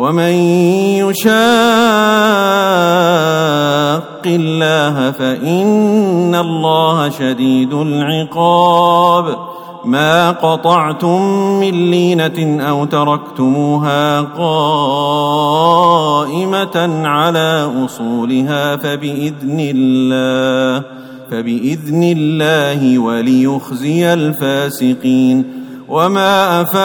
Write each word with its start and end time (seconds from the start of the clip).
ومن 0.00 0.32
يشاق 1.04 1.30
الله 4.26 5.10
فإن 5.10 6.34
الله 6.34 7.10
شديد 7.10 7.72
العقاب. 7.72 9.36
ما 9.84 10.30
قطعتم 10.30 11.22
من 11.60 11.90
لينة 11.90 12.64
أو 12.68 12.84
تركتموها 12.84 14.20
قائمة 14.20 15.06
على 17.06 17.70
أصولها 17.84 18.76
فبإذن 18.76 19.72
الله 19.76 20.84
فبإذن 21.30 22.02
الله 22.02 22.98
وليخزي 22.98 24.12
الفاسقين. 24.12 25.59
وما 25.90 26.60
افاء 26.62 26.80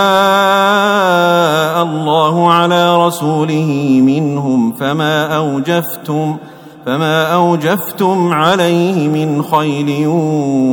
الله 1.83 2.51
على 2.51 3.07
رسوله 3.07 3.99
منهم 4.01 4.71
فما 4.71 5.37
اوجفتم 5.37 6.37
فما 6.85 7.33
اوجفتم 7.33 8.33
عليه 8.33 9.07
من 9.07 9.43
خيل 9.43 10.07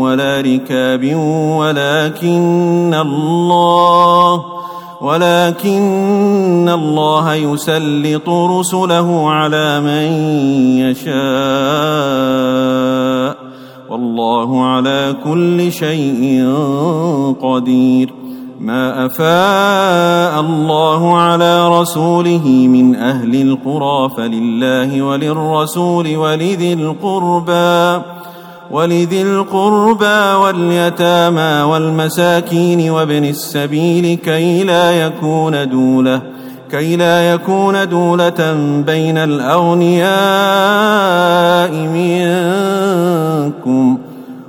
ولا 0.00 0.40
ركاب 0.40 1.14
ولكن 1.58 2.94
الله 3.00 4.44
ولكن 5.00 6.68
الله 6.74 7.34
يسلط 7.34 8.28
رسله 8.28 9.30
على 9.30 9.80
من 9.80 10.12
يشاء 10.78 11.12
والله 13.90 14.64
على 14.64 15.14
كل 15.24 15.72
شيء 15.72 16.54
قدير 17.42 18.21
ما 18.60 19.06
أفاء 19.06 20.40
الله 20.40 21.18
على 21.18 21.80
رسوله 21.80 22.46
من 22.46 22.94
أهل 22.96 23.42
القرى 23.42 24.10
فلله 24.16 25.02
وللرسول 25.02 26.16
ولذي 26.16 26.72
القربى 26.72 28.02
ولذي 28.70 29.22
القربى 29.22 30.34
واليتامى 30.42 31.62
والمساكين 31.62 32.90
وابن 32.90 33.24
السبيل 33.24 34.18
كي 34.24 34.64
لا 34.64 35.06
يكون 35.06 35.68
دولة 35.68 36.22
كي 36.70 36.96
لا 36.96 37.32
يكون 37.32 37.88
دولة 37.88 38.52
بين 38.86 39.18
الأغنياء 39.18 40.02
منكم. 43.32 43.98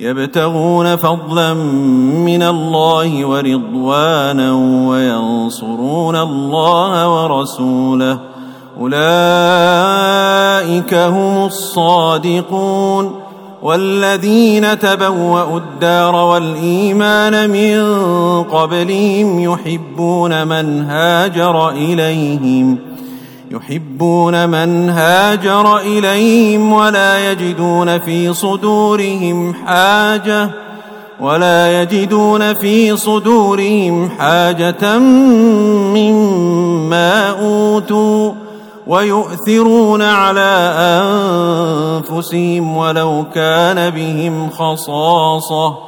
يبتغون 0.00 0.96
فضلا 0.96 1.54
من 2.24 2.42
الله 2.42 3.24
ورضوانا 3.24 4.52
وينصرون 4.88 6.16
الله 6.16 7.08
ورسوله. 7.08 8.18
أولئك 8.80 10.94
هم 10.94 11.46
الصادقون. 11.46 13.12
والذين 13.62 14.78
تبوأوا 14.78 15.58
الدار 15.58 16.14
والإيمان 16.14 17.50
من 17.50 17.82
قبلهم 18.42 19.40
يحبون 19.40 20.46
من 20.46 20.82
هاجر 20.82 21.68
إليهم. 21.68 22.87
يحبون 23.50 24.48
من 24.48 24.90
هاجر 24.90 25.76
إليهم 25.78 26.72
ولا 26.72 27.32
يجدون 27.32 27.98
في 27.98 28.34
صدورهم 28.34 29.54
حاجة 29.66 30.50
ولا 31.20 31.82
يجدون 31.82 32.54
في 32.54 32.96
صدورهم 32.96 34.10
حاجة 34.18 34.98
مما 35.96 37.30
أوتوا 37.30 38.32
ويؤثرون 38.86 40.02
على 40.02 40.72
أنفسهم 42.10 42.76
ولو 42.76 43.24
كان 43.34 43.90
بهم 43.90 44.50
خصاصة 44.50 45.87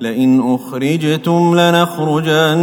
لئن 0.00 0.54
أخرجتم 0.54 1.60
لنخرجن 1.60 2.56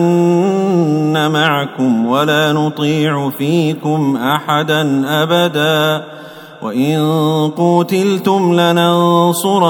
معكم 1.31 2.05
ولا 2.05 2.53
نطيع 2.53 3.29
فيكم 3.29 4.17
أحدا 4.17 5.03
أبدا 5.23 6.05
وإن 6.61 6.99
قوتلتم 7.57 8.59
لننصرنكم 8.59 9.63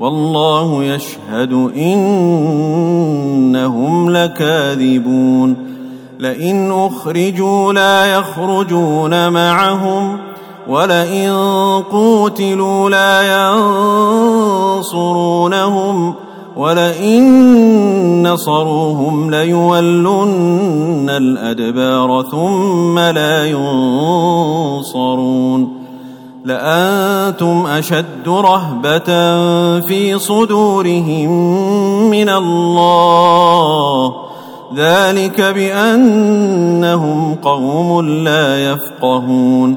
والله 0.00 0.84
يشهد 0.84 1.52
إنهم 1.76 2.50
لكاذبون 4.10 5.56
لئن 6.18 6.72
أخرجوا 6.72 7.72
لا 7.72 8.06
يخرجون 8.14 9.28
معهم 9.28 10.27
ولئن 10.68 11.30
قوتلوا 11.90 12.90
لا 12.90 13.22
ينصرونهم 14.78 16.14
ولئن 16.56 18.28
نصروهم 18.28 19.30
ليولن 19.30 21.10
الادبار 21.10 22.22
ثم 22.30 22.98
لا 22.98 23.46
ينصرون 23.46 25.28
لانتم 26.44 27.66
اشد 27.66 28.28
رهبه 28.28 29.00
في 29.80 30.18
صدورهم 30.18 31.30
من 32.10 32.28
الله 32.28 34.14
ذلك 34.76 35.40
بانهم 35.40 37.34
قوم 37.34 38.06
لا 38.06 38.72
يفقهون 38.72 39.76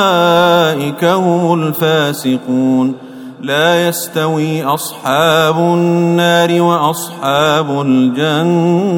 هم 1.03 1.53
الفاسقون. 1.53 2.95
لا 3.41 3.87
يستوي 3.87 4.63
أصحاب 4.63 5.57
النار 5.57 6.61
وأصحاب 6.61 7.81
الجنة. 7.81 8.91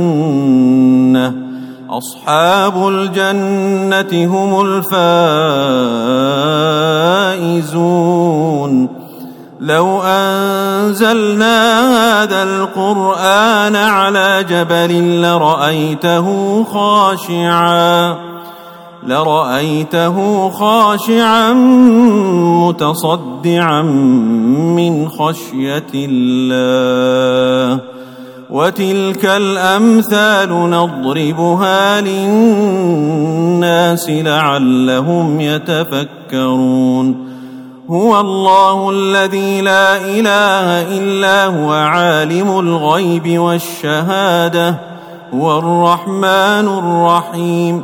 أصحاب 1.90 2.88
الجنة 2.88 4.26
هم 4.26 4.62
الفائزون. 7.42 8.90
لو 9.60 10.02
أنزلنا 10.02 11.80
هذا 12.24 12.44
القرآن 12.44 13.76
على 13.76 14.46
جبل 14.50 15.22
لرأيته 15.22 16.64
خاشعا. 16.64 18.33
لرأيته 19.08 20.50
خاشعا 20.50 21.54
متصدعا 22.64 23.82
من 23.82 25.10
خشية 25.10 25.92
الله. 25.96 27.80
وتلك 28.50 29.26
الأمثال 29.26 30.70
نضربها 30.70 32.02
للناس 32.02 32.90
لعلهم 34.10 35.42
يتفكرون. 35.42 37.34
هو 37.90 38.20
الله 38.20 38.90
الذي 38.90 39.62
لا 39.62 39.98
إله 39.98 40.98
إلا 40.98 41.46
هو 41.46 41.72
عالم 41.72 42.60
الغيب 42.60 43.40
والشهادة. 43.40 44.80
هو 45.34 45.60
الرحمن 45.60 46.68
الرحيم. 46.68 47.84